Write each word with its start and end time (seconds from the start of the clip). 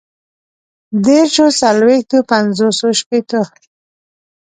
ديرشو، 1.03 1.45
څلويښتو، 1.59 2.17
پنځوسو، 2.31 2.87
شپيتو 2.99 3.41